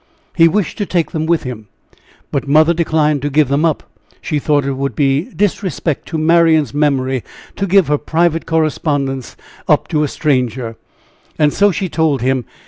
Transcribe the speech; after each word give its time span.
He 0.35 0.47
wished 0.47 0.79
to 0.79 0.87
take 0.87 1.11
them 1.11 1.27
with 1.27 1.43
him, 1.43 1.67
but 2.31 2.47
mother 2.47 2.73
declined 2.73 3.21
to 3.21 3.29
give 3.29 3.49
them 3.49 3.63
up; 3.63 3.83
she 4.19 4.39
thought 4.39 4.65
it 4.65 4.73
would 4.73 4.95
be 4.95 5.25
disrespect 5.25 6.07
to 6.07 6.17
Marian's 6.17 6.73
memory 6.73 7.21
to 7.55 7.67
give 7.67 7.85
her 7.87 7.99
private 7.99 8.47
correspondence 8.47 9.37
up 9.67 9.87
to 9.89 10.01
a 10.01 10.07
stranger, 10.07 10.75
and 11.37 11.53
so 11.53 11.69
she 11.71 11.87
told 11.87 12.23
him. 12.23 12.45